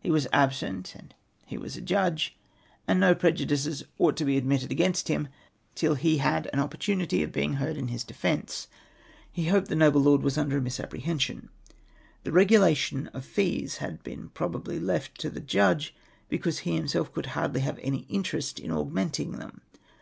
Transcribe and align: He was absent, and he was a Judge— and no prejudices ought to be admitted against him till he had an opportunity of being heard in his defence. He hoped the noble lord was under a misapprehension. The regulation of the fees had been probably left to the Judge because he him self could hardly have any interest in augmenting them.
He 0.00 0.10
was 0.10 0.26
absent, 0.32 0.94
and 0.94 1.14
he 1.44 1.58
was 1.58 1.76
a 1.76 1.82
Judge— 1.82 2.34
and 2.88 2.98
no 2.98 3.14
prejudices 3.14 3.84
ought 3.98 4.16
to 4.16 4.24
be 4.24 4.38
admitted 4.38 4.70
against 4.72 5.08
him 5.08 5.28
till 5.74 5.96
he 5.96 6.16
had 6.16 6.48
an 6.54 6.60
opportunity 6.60 7.22
of 7.22 7.30
being 7.30 7.56
heard 7.56 7.76
in 7.76 7.88
his 7.88 8.02
defence. 8.02 8.68
He 9.30 9.48
hoped 9.48 9.68
the 9.68 9.76
noble 9.76 10.00
lord 10.00 10.22
was 10.22 10.38
under 10.38 10.56
a 10.56 10.62
misapprehension. 10.62 11.50
The 12.24 12.32
regulation 12.32 13.08
of 13.08 13.24
the 13.24 13.28
fees 13.28 13.76
had 13.76 14.02
been 14.02 14.30
probably 14.30 14.80
left 14.80 15.20
to 15.20 15.28
the 15.28 15.40
Judge 15.42 15.94
because 16.30 16.60
he 16.60 16.74
him 16.74 16.88
self 16.88 17.12
could 17.12 17.26
hardly 17.36 17.60
have 17.60 17.78
any 17.82 18.06
interest 18.08 18.58
in 18.58 18.70
augmenting 18.70 19.32
them. 19.32 19.60